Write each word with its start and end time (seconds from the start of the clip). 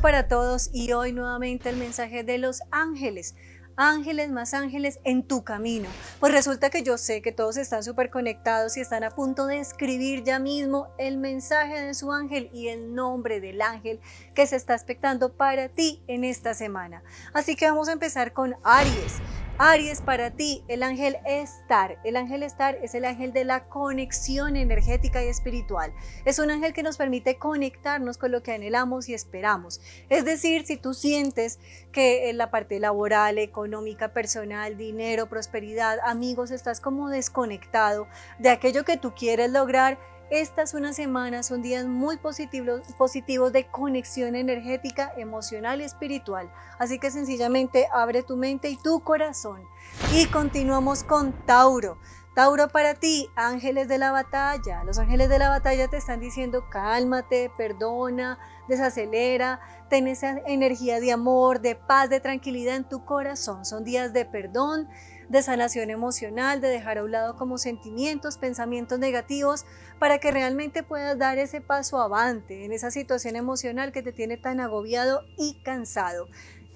para 0.00 0.28
todos 0.28 0.70
y 0.72 0.92
hoy 0.92 1.12
nuevamente 1.12 1.68
el 1.68 1.76
mensaje 1.76 2.24
de 2.24 2.38
los 2.38 2.62
ángeles. 2.70 3.34
Ángeles 3.76 4.30
más 4.30 4.54
ángeles 4.54 4.98
en 5.04 5.22
tu 5.22 5.44
camino. 5.44 5.88
Pues 6.20 6.32
resulta 6.32 6.70
que 6.70 6.82
yo 6.82 6.98
sé 6.98 7.22
que 7.22 7.32
todos 7.32 7.56
están 7.56 7.82
súper 7.82 8.10
conectados 8.10 8.76
y 8.76 8.80
están 8.80 9.04
a 9.04 9.10
punto 9.10 9.46
de 9.46 9.58
escribir 9.58 10.22
ya 10.22 10.38
mismo 10.38 10.88
el 10.98 11.18
mensaje 11.18 11.80
de 11.80 11.94
su 11.94 12.12
ángel 12.12 12.50
y 12.52 12.68
el 12.68 12.94
nombre 12.94 13.40
del 13.40 13.60
ángel 13.60 14.00
que 14.34 14.46
se 14.46 14.56
está 14.56 14.74
expectando 14.74 15.32
para 15.34 15.68
ti 15.68 16.02
en 16.06 16.24
esta 16.24 16.54
semana. 16.54 17.02
Así 17.32 17.54
que 17.56 17.66
vamos 17.66 17.88
a 17.88 17.92
empezar 17.92 18.32
con 18.32 18.56
Aries. 18.64 19.20
Aries, 19.62 20.00
para 20.00 20.30
ti, 20.30 20.64
el 20.68 20.82
ángel 20.82 21.18
Estar. 21.26 21.98
El 22.02 22.16
ángel 22.16 22.42
Estar 22.42 22.76
es 22.76 22.94
el 22.94 23.04
ángel 23.04 23.34
de 23.34 23.44
la 23.44 23.68
conexión 23.68 24.56
energética 24.56 25.22
y 25.22 25.28
espiritual. 25.28 25.92
Es 26.24 26.38
un 26.38 26.50
ángel 26.50 26.72
que 26.72 26.82
nos 26.82 26.96
permite 26.96 27.36
conectarnos 27.36 28.16
con 28.16 28.32
lo 28.32 28.42
que 28.42 28.52
anhelamos 28.52 29.10
y 29.10 29.12
esperamos. 29.12 29.82
Es 30.08 30.24
decir, 30.24 30.64
si 30.64 30.78
tú 30.78 30.94
sientes 30.94 31.58
que 31.92 32.30
en 32.30 32.38
la 32.38 32.50
parte 32.50 32.80
laboral, 32.80 33.36
económica, 33.36 34.14
personal, 34.14 34.78
dinero, 34.78 35.28
prosperidad, 35.28 35.98
amigos, 36.06 36.52
estás 36.52 36.80
como 36.80 37.10
desconectado 37.10 38.08
de 38.38 38.48
aquello 38.48 38.86
que 38.86 38.96
tú 38.96 39.12
quieres 39.14 39.50
lograr, 39.50 39.98
estas 40.30 40.74
unas 40.74 40.96
semanas 40.96 41.46
son 41.46 41.60
días 41.60 41.86
muy 41.86 42.16
positivos, 42.16 42.82
positivos 42.96 43.52
de 43.52 43.66
conexión 43.66 44.36
energética, 44.36 45.12
emocional 45.16 45.80
y 45.80 45.84
espiritual. 45.84 46.50
Así 46.78 46.98
que 46.98 47.10
sencillamente 47.10 47.88
abre 47.92 48.22
tu 48.22 48.36
mente 48.36 48.70
y 48.70 48.76
tu 48.76 49.00
corazón. 49.00 49.62
Y 50.14 50.26
continuamos 50.26 51.02
con 51.02 51.32
Tauro. 51.46 51.98
Tauro 52.34 52.68
para 52.68 52.94
ti, 52.94 53.28
ángeles 53.34 53.88
de 53.88 53.98
la 53.98 54.12
batalla. 54.12 54.84
Los 54.84 54.98
ángeles 54.98 55.28
de 55.28 55.40
la 55.40 55.48
batalla 55.48 55.88
te 55.88 55.96
están 55.96 56.20
diciendo 56.20 56.64
cálmate, 56.70 57.50
perdona, 57.56 58.38
desacelera, 58.68 59.60
ten 59.88 60.06
esa 60.06 60.38
energía 60.46 61.00
de 61.00 61.10
amor, 61.10 61.60
de 61.60 61.74
paz, 61.74 62.08
de 62.08 62.20
tranquilidad 62.20 62.76
en 62.76 62.88
tu 62.88 63.04
corazón. 63.04 63.64
Son 63.64 63.82
días 63.82 64.12
de 64.12 64.26
perdón, 64.26 64.88
de 65.28 65.42
sanación 65.42 65.90
emocional, 65.90 66.60
de 66.60 66.68
dejar 66.68 66.98
a 66.98 67.04
un 67.04 67.10
lado 67.10 67.36
como 67.36 67.58
sentimientos, 67.58 68.38
pensamientos 68.38 69.00
negativos, 69.00 69.66
para 69.98 70.18
que 70.18 70.30
realmente 70.30 70.84
puedas 70.84 71.18
dar 71.18 71.38
ese 71.38 71.60
paso 71.60 72.00
avante 72.00 72.64
en 72.64 72.72
esa 72.72 72.92
situación 72.92 73.34
emocional 73.34 73.90
que 73.90 74.02
te 74.02 74.12
tiene 74.12 74.36
tan 74.36 74.60
agobiado 74.60 75.22
y 75.36 75.60
cansado. 75.62 76.28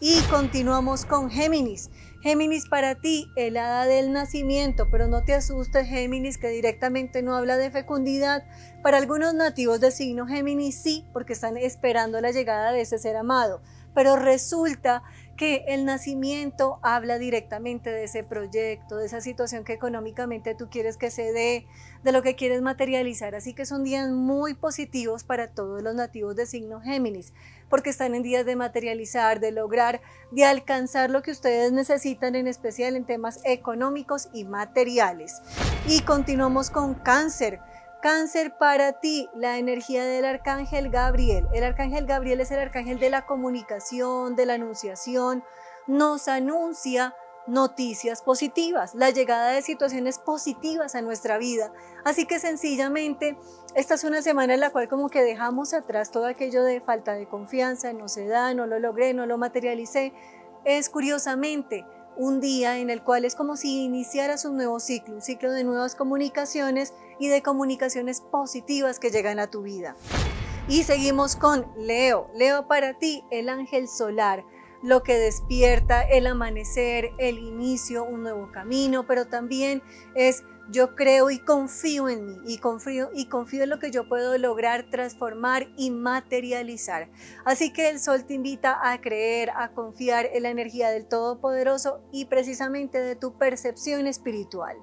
Y 0.06 0.20
continuamos 0.24 1.06
con 1.06 1.30
Géminis. 1.30 1.88
Géminis 2.20 2.68
para 2.68 2.94
ti, 2.94 3.26
el 3.36 3.56
hada 3.56 3.86
del 3.86 4.12
nacimiento, 4.12 4.90
pero 4.90 5.08
no 5.08 5.24
te 5.24 5.32
asustes 5.32 5.88
Géminis 5.88 6.36
que 6.36 6.48
directamente 6.48 7.22
no 7.22 7.34
habla 7.34 7.56
de 7.56 7.70
fecundidad. 7.70 8.44
Para 8.82 8.98
algunos 8.98 9.32
nativos 9.32 9.80
de 9.80 9.90
signo 9.90 10.26
Géminis 10.26 10.76
sí, 10.76 11.06
porque 11.14 11.32
están 11.32 11.56
esperando 11.56 12.20
la 12.20 12.32
llegada 12.32 12.70
de 12.72 12.82
ese 12.82 12.98
ser 12.98 13.16
amado. 13.16 13.62
Pero 13.94 14.16
resulta 14.16 15.02
que 15.36 15.64
el 15.68 15.84
nacimiento 15.84 16.78
habla 16.82 17.18
directamente 17.18 17.90
de 17.90 18.04
ese 18.04 18.22
proyecto, 18.22 18.96
de 18.96 19.06
esa 19.06 19.20
situación 19.20 19.64
que 19.64 19.72
económicamente 19.72 20.54
tú 20.54 20.68
quieres 20.70 20.96
que 20.96 21.10
se 21.10 21.32
dé, 21.32 21.66
de 22.02 22.12
lo 22.12 22.22
que 22.22 22.36
quieres 22.36 22.62
materializar. 22.62 23.34
Así 23.34 23.54
que 23.54 23.66
son 23.66 23.84
días 23.84 24.10
muy 24.10 24.54
positivos 24.54 25.24
para 25.24 25.48
todos 25.48 25.82
los 25.82 25.94
nativos 25.94 26.36
de 26.36 26.46
signo 26.46 26.80
Géminis, 26.80 27.32
porque 27.68 27.90
están 27.90 28.14
en 28.14 28.22
días 28.22 28.46
de 28.46 28.56
materializar, 28.56 29.40
de 29.40 29.50
lograr, 29.50 30.00
de 30.30 30.44
alcanzar 30.44 31.10
lo 31.10 31.22
que 31.22 31.32
ustedes 31.32 31.72
necesitan, 31.72 32.36
en 32.36 32.46
especial 32.46 32.94
en 32.94 33.04
temas 33.04 33.40
económicos 33.44 34.28
y 34.32 34.44
materiales. 34.44 35.40
Y 35.88 36.00
continuamos 36.02 36.70
con 36.70 36.94
cáncer. 36.94 37.60
Cáncer 38.04 38.58
para 38.58 39.00
ti, 39.00 39.30
la 39.34 39.56
energía 39.56 40.04
del 40.04 40.26
arcángel 40.26 40.90
Gabriel. 40.90 41.48
El 41.54 41.64
arcángel 41.64 42.04
Gabriel 42.04 42.42
es 42.42 42.50
el 42.50 42.58
arcángel 42.58 42.98
de 42.98 43.08
la 43.08 43.24
comunicación, 43.24 44.36
de 44.36 44.44
la 44.44 44.52
anunciación. 44.52 45.42
Nos 45.86 46.28
anuncia 46.28 47.14
noticias 47.46 48.20
positivas, 48.20 48.94
la 48.94 49.08
llegada 49.08 49.52
de 49.52 49.62
situaciones 49.62 50.18
positivas 50.18 50.94
a 50.94 51.00
nuestra 51.00 51.38
vida. 51.38 51.72
Así 52.04 52.26
que 52.26 52.38
sencillamente, 52.38 53.38
esta 53.74 53.94
es 53.94 54.04
una 54.04 54.20
semana 54.20 54.52
en 54.52 54.60
la 54.60 54.68
cual 54.68 54.86
como 54.90 55.08
que 55.08 55.22
dejamos 55.22 55.72
atrás 55.72 56.10
todo 56.10 56.26
aquello 56.26 56.62
de 56.62 56.82
falta 56.82 57.14
de 57.14 57.26
confianza, 57.26 57.94
no 57.94 58.08
se 58.08 58.26
da, 58.26 58.52
no 58.52 58.66
lo 58.66 58.78
logré, 58.80 59.14
no 59.14 59.24
lo 59.24 59.38
materialicé. 59.38 60.12
Es 60.66 60.90
curiosamente 60.90 61.86
un 62.16 62.40
día 62.40 62.78
en 62.78 62.90
el 62.90 63.02
cual 63.02 63.24
es 63.24 63.34
como 63.34 63.56
si 63.56 63.84
iniciaras 63.84 64.44
un 64.44 64.56
nuevo 64.56 64.80
ciclo, 64.80 65.14
un 65.14 65.22
ciclo 65.22 65.52
de 65.52 65.64
nuevas 65.64 65.94
comunicaciones 65.94 66.94
y 67.18 67.28
de 67.28 67.42
comunicaciones 67.42 68.20
positivas 68.20 68.98
que 68.98 69.10
llegan 69.10 69.38
a 69.38 69.50
tu 69.50 69.62
vida. 69.62 69.96
Y 70.68 70.84
seguimos 70.84 71.36
con 71.36 71.66
Leo. 71.76 72.30
Leo 72.34 72.66
para 72.66 72.98
ti, 72.98 73.24
el 73.30 73.48
ángel 73.48 73.88
solar, 73.88 74.44
lo 74.82 75.02
que 75.02 75.16
despierta 75.16 76.02
el 76.02 76.26
amanecer, 76.26 77.12
el 77.18 77.38
inicio, 77.38 78.04
un 78.04 78.22
nuevo 78.22 78.50
camino, 78.52 79.06
pero 79.06 79.26
también 79.26 79.82
es 80.14 80.42
yo 80.70 80.94
creo 80.94 81.30
y 81.30 81.38
confío 81.38 82.08
en 82.08 82.26
mí 82.26 82.36
y 82.46 82.58
confío 82.58 83.10
y 83.14 83.26
confío 83.26 83.64
en 83.64 83.70
lo 83.70 83.78
que 83.78 83.90
yo 83.90 84.08
puedo 84.08 84.36
lograr 84.38 84.90
transformar 84.90 85.68
y 85.76 85.90
materializar. 85.90 87.10
Así 87.44 87.72
que 87.72 87.88
el 87.88 88.00
sol 88.00 88.24
te 88.24 88.34
invita 88.34 88.78
a 88.82 89.00
creer, 89.00 89.50
a 89.50 89.72
confiar 89.72 90.26
en 90.32 90.44
la 90.44 90.50
energía 90.50 90.90
del 90.90 91.06
Todopoderoso 91.06 92.00
y 92.12 92.26
precisamente 92.26 93.00
de 93.00 93.16
tu 93.16 93.36
percepción 93.36 94.06
espiritual. 94.06 94.76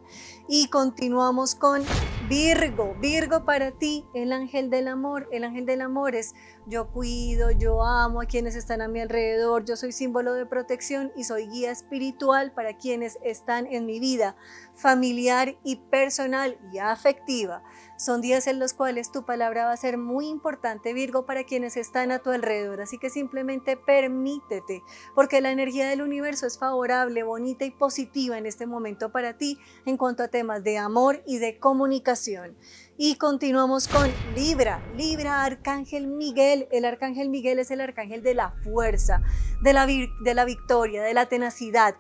Y 0.47 0.67
continuamos 0.69 1.55
con 1.55 1.83
Virgo. 2.29 2.95
Virgo 3.01 3.45
para 3.45 3.71
ti, 3.71 4.05
el 4.13 4.31
ángel 4.31 4.69
del 4.69 4.87
amor. 4.87 5.27
El 5.31 5.43
ángel 5.43 5.65
del 5.65 5.81
amor 5.81 6.15
es 6.15 6.33
yo 6.67 6.87
cuido, 6.91 7.51
yo 7.51 7.83
amo 7.83 8.21
a 8.21 8.25
quienes 8.25 8.55
están 8.55 8.81
a 8.81 8.87
mi 8.87 8.99
alrededor, 9.01 9.65
yo 9.65 9.75
soy 9.75 9.91
símbolo 9.91 10.33
de 10.33 10.45
protección 10.45 11.11
y 11.15 11.23
soy 11.23 11.47
guía 11.47 11.71
espiritual 11.71 12.53
para 12.53 12.77
quienes 12.77 13.17
están 13.23 13.65
en 13.65 13.85
mi 13.85 13.99
vida 13.99 14.35
familiar 14.75 15.55
personal 15.75 16.57
y 16.71 16.79
afectiva. 16.79 17.63
Son 17.97 18.19
días 18.19 18.47
en 18.47 18.57
los 18.57 18.73
cuales 18.73 19.11
tu 19.11 19.25
palabra 19.25 19.65
va 19.65 19.73
a 19.73 19.77
ser 19.77 19.97
muy 19.97 20.27
importante, 20.27 20.93
Virgo, 20.93 21.25
para 21.25 21.43
quienes 21.43 21.77
están 21.77 22.11
a 22.11 22.19
tu 22.19 22.31
alrededor. 22.31 22.81
Así 22.81 22.97
que 22.97 23.11
simplemente 23.11 23.77
permítete, 23.77 24.81
porque 25.13 25.39
la 25.39 25.51
energía 25.51 25.87
del 25.87 26.01
universo 26.01 26.47
es 26.47 26.57
favorable, 26.57 27.21
bonita 27.23 27.63
y 27.63 27.71
positiva 27.71 28.37
en 28.37 28.47
este 28.47 28.65
momento 28.65 29.11
para 29.11 29.37
ti 29.37 29.59
en 29.85 29.97
cuanto 29.97 30.23
a 30.23 30.29
temas 30.29 30.63
de 30.63 30.79
amor 30.79 31.21
y 31.27 31.37
de 31.37 31.59
comunicación. 31.59 32.57
Y 32.97 33.15
continuamos 33.15 33.87
con 33.87 34.09
Libra. 34.35 34.83
Libra, 34.95 35.43
Arcángel 35.43 36.07
Miguel. 36.07 36.67
El 36.71 36.85
Arcángel 36.85 37.29
Miguel 37.29 37.59
es 37.59 37.71
el 37.71 37.81
Arcángel 37.81 38.23
de 38.23 38.35
la 38.35 38.51
fuerza, 38.63 39.21
de 39.61 39.73
la 39.73 40.45
victoria, 40.45 41.03
de 41.03 41.13
la 41.13 41.27
tenacidad. 41.27 41.95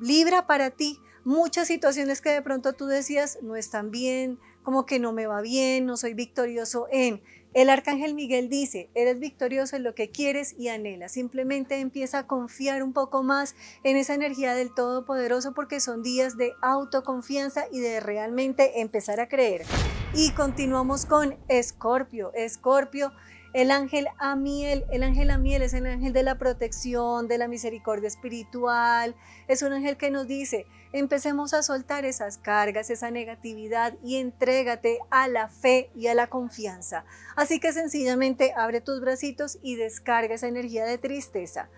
Libra 0.00 0.46
para 0.46 0.70
ti 0.70 1.00
muchas 1.24 1.68
situaciones 1.68 2.20
que 2.20 2.30
de 2.30 2.42
pronto 2.42 2.72
tú 2.72 2.86
decías 2.86 3.38
no 3.42 3.56
están 3.56 3.90
bien, 3.90 4.38
como 4.62 4.86
que 4.86 4.98
no 4.98 5.12
me 5.12 5.26
va 5.26 5.40
bien, 5.40 5.86
no 5.86 5.96
soy 5.96 6.14
victorioso 6.14 6.88
en. 6.90 7.22
El 7.54 7.70
arcángel 7.70 8.14
Miguel 8.14 8.50
dice, 8.50 8.90
eres 8.94 9.18
victorioso 9.18 9.74
en 9.74 9.82
lo 9.82 9.94
que 9.94 10.10
quieres 10.10 10.54
y 10.58 10.68
anhelas. 10.68 11.12
Simplemente 11.12 11.80
empieza 11.80 12.18
a 12.18 12.26
confiar 12.26 12.82
un 12.82 12.92
poco 12.92 13.22
más 13.22 13.56
en 13.84 13.96
esa 13.96 14.14
energía 14.14 14.54
del 14.54 14.74
Todopoderoso 14.74 15.54
porque 15.54 15.80
son 15.80 16.02
días 16.02 16.36
de 16.36 16.52
autoconfianza 16.60 17.64
y 17.72 17.80
de 17.80 18.00
realmente 18.00 18.82
empezar 18.82 19.20
a 19.20 19.28
creer. 19.28 19.62
Y 20.14 20.32
continuamos 20.32 21.06
con 21.06 21.38
Escorpio. 21.48 22.32
Escorpio 22.34 23.12
el 23.58 23.72
ángel 23.72 24.06
Amiel, 24.18 24.86
el 24.92 25.02
ángel 25.02 25.32
Amiel 25.32 25.62
es 25.62 25.74
el 25.74 25.84
ángel 25.84 26.12
de 26.12 26.22
la 26.22 26.38
protección, 26.38 27.26
de 27.26 27.38
la 27.38 27.48
misericordia 27.48 28.06
espiritual. 28.06 29.16
Es 29.48 29.62
un 29.62 29.72
ángel 29.72 29.96
que 29.96 30.12
nos 30.12 30.28
dice, 30.28 30.64
empecemos 30.92 31.52
a 31.54 31.64
soltar 31.64 32.04
esas 32.04 32.38
cargas, 32.38 32.88
esa 32.88 33.10
negatividad 33.10 33.94
y 34.00 34.18
entrégate 34.18 35.00
a 35.10 35.26
la 35.26 35.48
fe 35.48 35.90
y 35.96 36.06
a 36.06 36.14
la 36.14 36.28
confianza. 36.28 37.04
Así 37.34 37.58
que 37.58 37.72
sencillamente 37.72 38.52
abre 38.56 38.80
tus 38.80 39.00
bracitos 39.00 39.58
y 39.60 39.74
descarga 39.74 40.36
esa 40.36 40.46
energía 40.46 40.84
de 40.84 40.98
tristeza. 40.98 41.68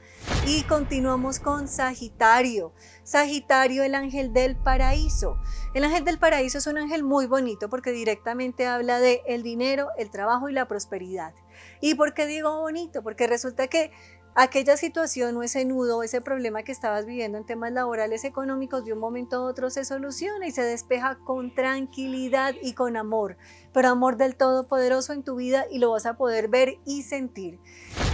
Y 0.47 0.65
continuamos 0.65 1.41
con 1.41 1.67
Sagitario. 1.67 2.75
Sagitario, 3.05 3.85
el 3.85 3.95
ángel 3.95 4.35
del 4.35 4.55
paraíso. 4.55 5.39
El 5.73 5.85
ángel 5.85 6.05
del 6.05 6.19
paraíso 6.19 6.59
es 6.59 6.67
un 6.67 6.77
ángel 6.77 7.05
muy 7.05 7.27
bonito 7.27 7.71
porque 7.71 7.93
directamente 7.93 8.67
habla 8.67 9.01
de 9.01 9.23
el 9.27 9.43
dinero, 9.43 9.89
el 9.97 10.11
trabajo 10.11 10.51
y 10.51 10.53
la 10.53 10.69
prosperidad. 10.69 11.33
¿Y 11.81 11.95
por 11.95 12.15
qué 12.15 12.27
digo 12.27 12.61
bonito? 12.61 13.03
Porque 13.03 13.27
resulta 13.27 13.69
que 13.69 13.91
aquella 14.35 14.77
situación 14.77 15.37
o 15.37 15.43
ese 15.43 15.65
nudo, 15.65 16.03
ese 16.03 16.21
problema 16.21 16.63
que 16.63 16.73
estabas 16.73 17.07
viviendo 17.07 17.39
en 17.39 17.47
temas 17.47 17.73
laborales 17.73 18.25
económicos, 18.25 18.85
de 18.85 18.93
un 18.93 18.99
momento 18.99 19.37
a 19.37 19.43
otro 19.43 19.71
se 19.71 19.85
soluciona 19.85 20.47
y 20.47 20.53
se 20.53 20.63
despeja 20.63 21.19
con 21.25 21.55
tranquilidad 21.55 22.55
y 22.63 22.75
con 22.75 22.97
amor, 22.97 23.37
pero 23.73 23.89
amor 23.89 24.17
del 24.17 24.37
Todopoderoso 24.37 25.13
en 25.13 25.23
tu 25.23 25.37
vida 25.37 25.65
y 25.71 25.79
lo 25.79 25.91
vas 25.91 26.07
a 26.07 26.17
poder 26.17 26.49
ver 26.49 26.79
y 26.85 27.03
sentir. 27.03 27.59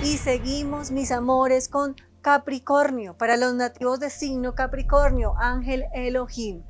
Y 0.02 0.16
seguimos, 0.16 0.90
mis 0.90 1.12
amores, 1.12 1.68
con 1.68 1.96
Capricornio. 2.22 3.16
Para 3.16 3.36
los 3.36 3.54
nativos 3.54 4.00
de 4.00 4.10
signo 4.10 4.54
Capricornio, 4.54 5.34
ángel 5.38 5.84
Elohim. 5.94 6.64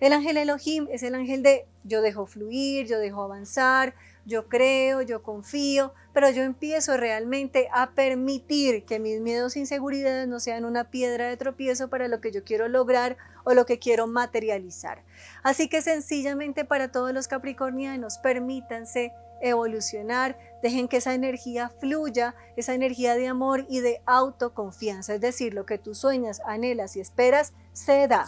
El 0.00 0.14
ángel 0.14 0.36
Elohim 0.36 0.88
es 0.90 1.02
el 1.02 1.14
ángel 1.14 1.42
de 1.42 1.68
yo 1.84 2.00
dejo 2.00 2.26
fluir, 2.26 2.86
yo 2.86 2.98
dejo 2.98 3.22
avanzar, 3.22 3.94
yo 4.24 4.48
creo, 4.48 5.02
yo 5.02 5.22
confío, 5.22 5.94
pero 6.12 6.30
yo 6.30 6.42
empiezo 6.42 6.96
realmente 6.96 7.68
a 7.72 7.90
permitir 7.90 8.84
que 8.84 8.98
mis 8.98 9.20
miedos 9.20 9.56
e 9.56 9.60
inseguridades 9.60 10.28
no 10.28 10.40
sean 10.40 10.64
una 10.64 10.90
piedra 10.90 11.28
de 11.28 11.36
tropiezo 11.36 11.88
para 11.88 12.08
lo 12.08 12.20
que 12.20 12.30
yo 12.30 12.44
quiero 12.44 12.68
lograr 12.68 13.16
o 13.44 13.54
lo 13.54 13.66
que 13.66 13.78
quiero 13.78 14.06
materializar. 14.06 15.02
Así 15.42 15.68
que 15.68 15.82
sencillamente 15.82 16.64
para 16.64 16.92
todos 16.92 17.12
los 17.12 17.28
capricornianos, 17.28 18.18
permítanse 18.18 19.12
evolucionar, 19.40 20.38
dejen 20.62 20.86
que 20.86 20.98
esa 20.98 21.14
energía 21.14 21.68
fluya, 21.68 22.36
esa 22.56 22.74
energía 22.74 23.16
de 23.16 23.26
amor 23.26 23.66
y 23.68 23.80
de 23.80 24.00
autoconfianza, 24.06 25.14
es 25.14 25.20
decir, 25.20 25.52
lo 25.52 25.66
que 25.66 25.78
tú 25.78 25.94
sueñas, 25.96 26.40
anhelas 26.46 26.96
y 26.96 27.00
esperas, 27.00 27.52
se 27.72 28.06
da. 28.06 28.24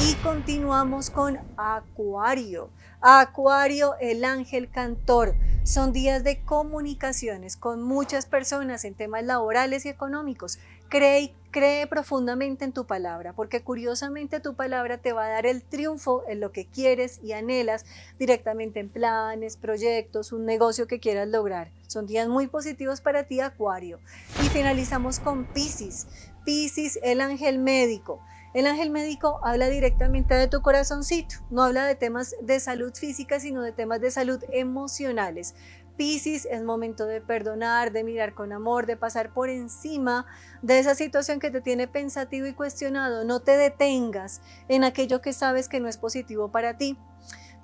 Y 0.00 0.14
continuamos 0.16 1.10
con 1.10 1.38
Acuario. 1.56 2.70
Acuario, 3.00 3.94
el 4.00 4.24
ángel 4.24 4.68
cantor. 4.70 5.34
Son 5.64 5.92
días 5.92 6.22
de 6.22 6.40
comunicaciones 6.42 7.56
con 7.56 7.82
muchas 7.82 8.26
personas 8.26 8.84
en 8.84 8.94
temas 8.94 9.24
laborales 9.24 9.86
y 9.86 9.88
económicos. 9.88 10.58
Cree, 10.88 11.34
cree 11.50 11.86
profundamente 11.86 12.64
en 12.64 12.72
tu 12.72 12.84
palabra, 12.84 13.32
porque 13.32 13.62
curiosamente 13.62 14.38
tu 14.38 14.54
palabra 14.54 14.98
te 14.98 15.12
va 15.12 15.26
a 15.26 15.30
dar 15.30 15.46
el 15.46 15.62
triunfo 15.62 16.24
en 16.28 16.40
lo 16.40 16.52
que 16.52 16.66
quieres 16.66 17.20
y 17.22 17.32
anhelas 17.32 17.86
directamente 18.18 18.80
en 18.80 18.88
planes, 18.88 19.56
proyectos, 19.56 20.32
un 20.32 20.44
negocio 20.44 20.86
que 20.86 21.00
quieras 21.00 21.28
lograr. 21.28 21.70
Son 21.86 22.06
días 22.06 22.28
muy 22.28 22.46
positivos 22.48 23.00
para 23.00 23.24
ti, 23.24 23.40
Acuario. 23.40 23.98
Y 24.44 24.48
finalizamos 24.48 25.18
con 25.20 25.46
Pisces. 25.46 26.06
Pisces, 26.44 26.98
el 27.02 27.20
ángel 27.20 27.58
médico. 27.58 28.20
El 28.56 28.66
ángel 28.66 28.90
médico 28.90 29.38
habla 29.42 29.68
directamente 29.68 30.34
de 30.34 30.48
tu 30.48 30.62
corazoncito, 30.62 31.36
no 31.50 31.62
habla 31.62 31.84
de 31.84 31.94
temas 31.94 32.34
de 32.40 32.58
salud 32.58 32.90
física, 32.94 33.38
sino 33.38 33.60
de 33.60 33.72
temas 33.72 34.00
de 34.00 34.10
salud 34.10 34.42
emocionales. 34.50 35.54
Piscis 35.98 36.46
es 36.46 36.62
momento 36.62 37.04
de 37.04 37.20
perdonar, 37.20 37.92
de 37.92 38.02
mirar 38.02 38.32
con 38.32 38.54
amor, 38.54 38.86
de 38.86 38.96
pasar 38.96 39.34
por 39.34 39.50
encima 39.50 40.24
de 40.62 40.78
esa 40.78 40.94
situación 40.94 41.38
que 41.38 41.50
te 41.50 41.60
tiene 41.60 41.86
pensativo 41.86 42.46
y 42.46 42.54
cuestionado. 42.54 43.24
No 43.26 43.40
te 43.40 43.58
detengas 43.58 44.40
en 44.68 44.84
aquello 44.84 45.20
que 45.20 45.34
sabes 45.34 45.68
que 45.68 45.78
no 45.78 45.88
es 45.88 45.98
positivo 45.98 46.50
para 46.50 46.78
ti. 46.78 46.96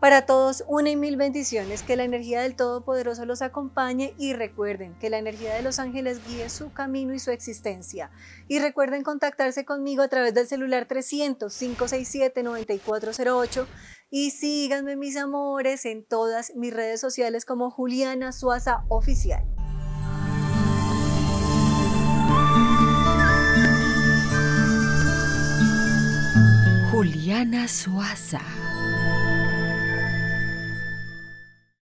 Para 0.03 0.27
todos, 0.27 0.65
una 0.67 0.91
y 0.91 0.97
mil 0.97 1.17
bendiciones, 1.17 1.85
que 1.85 1.95
la 1.95 2.03
energía 2.03 2.43
del 2.43 2.57
Todopoderoso 2.57 3.25
los 3.25 3.41
acompañe 3.41 4.15
y 4.19 4.33
recuerden 4.33 4.99
que 4.99 5.11
la 5.11 5.19
energía 5.19 5.55
de 5.55 5.63
los 5.63 5.79
ángeles 5.79 6.19
guíe 6.27 6.51
su 6.51 6.73
camino 6.73 7.15
y 7.15 7.21
su 7.21 7.31
existencia. 7.31 8.11
Y 8.49 8.59
recuerden 8.59 9.05
contactarse 9.05 9.65
conmigo 9.65 10.03
a 10.03 10.09
través 10.09 10.35
del 10.35 10.49
celular 10.49 10.89
300-567-9408 10.89 13.65
y 14.11 14.33
síganme 14.33 14.97
mis 14.97 15.17
amores 15.17 15.85
en 15.85 16.05
todas 16.05 16.53
mis 16.57 16.75
redes 16.75 17.01
sociales 17.01 17.45
como 17.45 17.71
Juliana 17.71 18.33
Suaza 18.33 18.85
Oficial. 18.89 19.45
Juliana 26.91 27.69
Suaza. 27.69 28.41